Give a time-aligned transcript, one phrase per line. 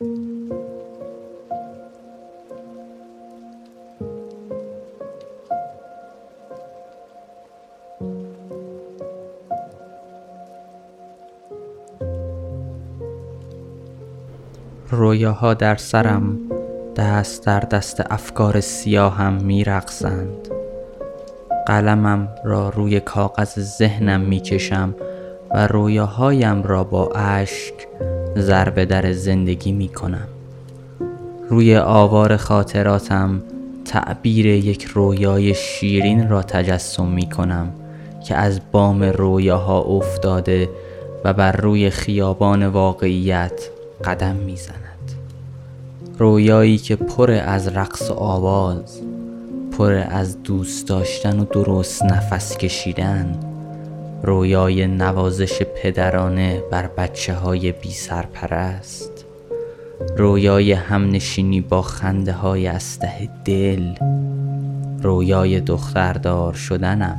[0.00, 0.24] رویاها
[15.54, 16.38] در سرم
[16.96, 20.48] دست در دست افکار سیاهم می رقصند
[21.66, 24.94] قلمم را روی کاغذ ذهنم می کشم
[25.50, 27.88] و رویاهایم را با اشک
[28.36, 30.28] ضرب در زندگی می کنم
[31.48, 33.42] روی آوار خاطراتم
[33.84, 37.72] تعبیر یک رویای شیرین را تجسم می کنم
[38.26, 40.68] که از بام رویاها افتاده
[41.24, 43.70] و بر روی خیابان واقعیت
[44.04, 44.86] قدم می زند
[46.18, 49.00] رویایی که پر از رقص و آواز
[49.78, 53.55] پر از دوست داشتن و درست نفس کشیدن
[54.22, 59.24] رویای نوازش پدرانه بر بچه های بی سرپرست
[60.16, 63.94] رویای همنشینی با خنده های استه دل
[65.02, 67.16] رویای دختردار شدنم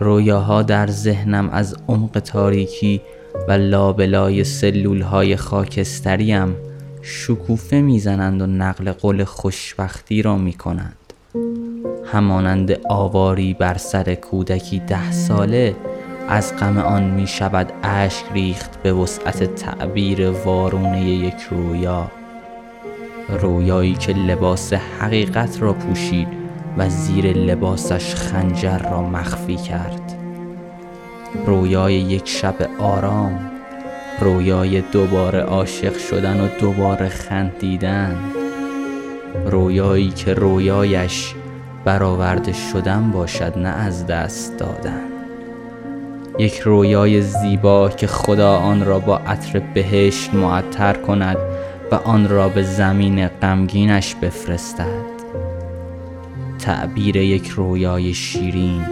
[0.00, 3.00] رویاها در ذهنم از عمق تاریکی
[3.48, 6.54] و لابلای سلول های خاکستریم
[7.02, 10.96] شکوفه می‌زنند و نقل قول خوشبختی را می کنند
[12.12, 15.76] همانند آواری بر سر کودکی ده ساله
[16.28, 22.10] از غم آن می شود اشک ریخت به وسعت تعبیر وارونه یک رویا.
[23.28, 26.28] رویایی که لباس حقیقت را پوشید
[26.78, 30.14] و زیر لباسش خنجر را مخفی کرد.
[31.46, 33.50] رویای یک شب آرام
[34.20, 38.16] رویای دوباره عاشق شدن و دوباره خندیدن.
[39.46, 41.34] رویایی که رویایش
[41.84, 45.02] برآورده شدن باشد نه از دست دادن.
[46.38, 51.36] یک رویای زیبا که خدا آن را با عطر بهشت معطر کند
[51.92, 55.10] و آن را به زمین غمگینش بفرستد.
[56.58, 58.84] تعبیر یک رویای شیرین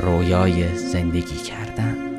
[0.00, 2.15] رویای زندگی کردن.